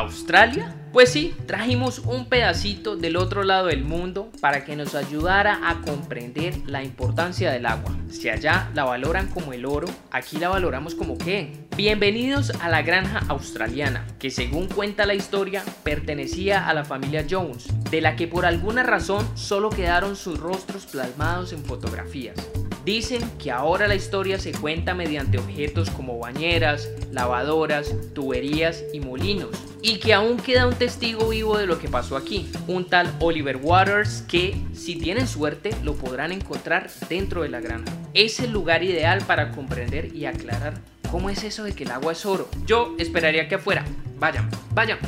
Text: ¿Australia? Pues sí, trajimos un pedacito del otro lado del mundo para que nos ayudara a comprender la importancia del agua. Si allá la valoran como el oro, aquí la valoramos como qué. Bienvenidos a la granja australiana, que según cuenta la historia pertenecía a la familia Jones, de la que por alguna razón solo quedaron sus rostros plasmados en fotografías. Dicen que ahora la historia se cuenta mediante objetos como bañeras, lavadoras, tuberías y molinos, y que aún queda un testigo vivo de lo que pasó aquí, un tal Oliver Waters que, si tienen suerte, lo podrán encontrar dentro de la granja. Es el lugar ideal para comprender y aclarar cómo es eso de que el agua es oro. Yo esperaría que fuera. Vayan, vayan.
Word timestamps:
¿Australia? 0.00 0.74
Pues 0.94 1.12
sí, 1.12 1.34
trajimos 1.46 1.98
un 1.98 2.24
pedacito 2.24 2.96
del 2.96 3.16
otro 3.16 3.44
lado 3.44 3.66
del 3.66 3.84
mundo 3.84 4.30
para 4.40 4.64
que 4.64 4.74
nos 4.74 4.94
ayudara 4.94 5.60
a 5.68 5.82
comprender 5.82 6.56
la 6.64 6.82
importancia 6.82 7.52
del 7.52 7.66
agua. 7.66 7.94
Si 8.08 8.30
allá 8.30 8.70
la 8.74 8.84
valoran 8.84 9.28
como 9.28 9.52
el 9.52 9.66
oro, 9.66 9.88
aquí 10.10 10.38
la 10.38 10.48
valoramos 10.48 10.94
como 10.94 11.18
qué. 11.18 11.52
Bienvenidos 11.76 12.50
a 12.62 12.70
la 12.70 12.80
granja 12.80 13.20
australiana, 13.28 14.06
que 14.18 14.30
según 14.30 14.68
cuenta 14.68 15.04
la 15.04 15.14
historia 15.14 15.62
pertenecía 15.84 16.66
a 16.66 16.72
la 16.72 16.84
familia 16.86 17.26
Jones, 17.28 17.68
de 17.90 18.00
la 18.00 18.16
que 18.16 18.26
por 18.26 18.46
alguna 18.46 18.82
razón 18.82 19.28
solo 19.36 19.68
quedaron 19.68 20.16
sus 20.16 20.40
rostros 20.40 20.86
plasmados 20.86 21.52
en 21.52 21.62
fotografías. 21.62 22.36
Dicen 22.84 23.22
que 23.38 23.50
ahora 23.50 23.86
la 23.88 23.94
historia 23.94 24.38
se 24.38 24.52
cuenta 24.52 24.94
mediante 24.94 25.38
objetos 25.38 25.90
como 25.90 26.18
bañeras, 26.18 26.88
lavadoras, 27.12 27.94
tuberías 28.14 28.84
y 28.92 29.00
molinos, 29.00 29.50
y 29.82 29.98
que 29.98 30.14
aún 30.14 30.38
queda 30.38 30.66
un 30.66 30.74
testigo 30.74 31.28
vivo 31.28 31.58
de 31.58 31.66
lo 31.66 31.78
que 31.78 31.88
pasó 31.88 32.16
aquí, 32.16 32.50
un 32.66 32.86
tal 32.86 33.12
Oliver 33.20 33.58
Waters 33.62 34.22
que, 34.22 34.56
si 34.72 34.96
tienen 34.96 35.26
suerte, 35.26 35.70
lo 35.82 35.94
podrán 35.94 36.32
encontrar 36.32 36.90
dentro 37.08 37.42
de 37.42 37.50
la 37.50 37.60
granja. 37.60 37.92
Es 38.14 38.40
el 38.40 38.50
lugar 38.50 38.82
ideal 38.82 39.22
para 39.26 39.50
comprender 39.50 40.14
y 40.14 40.24
aclarar 40.24 40.74
cómo 41.10 41.28
es 41.28 41.44
eso 41.44 41.64
de 41.64 41.72
que 41.72 41.84
el 41.84 41.90
agua 41.90 42.12
es 42.12 42.24
oro. 42.24 42.48
Yo 42.66 42.94
esperaría 42.98 43.48
que 43.48 43.58
fuera. 43.58 43.84
Vayan, 44.18 44.48
vayan. 44.72 44.98